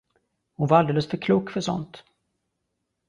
[0.55, 2.03] Hon var alldeles för klok för sådant.